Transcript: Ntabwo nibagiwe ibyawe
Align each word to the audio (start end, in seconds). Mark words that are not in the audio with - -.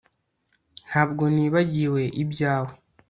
Ntabwo 0.87 1.23
nibagiwe 1.35 2.03
ibyawe 2.23 2.73